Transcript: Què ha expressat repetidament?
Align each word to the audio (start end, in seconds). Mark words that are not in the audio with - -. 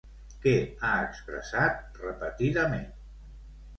Què 0.45 0.53
ha 0.87 0.93
expressat 1.09 2.01
repetidament? 2.07 2.91